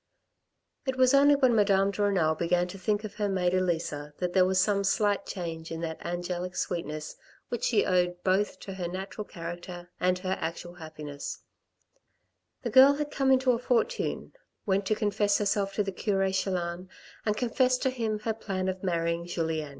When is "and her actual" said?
9.99-10.73